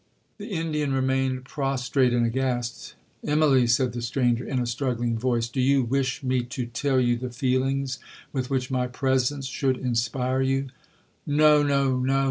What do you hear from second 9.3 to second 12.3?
should inspire you?'—'No—no—no!'